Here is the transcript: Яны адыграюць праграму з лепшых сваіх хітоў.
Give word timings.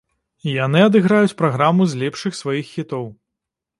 Яны 0.65 0.79
адыграюць 0.87 1.37
праграму 1.41 1.87
з 1.91 2.03
лепшых 2.05 2.33
сваіх 2.41 2.65
хітоў. 2.79 3.05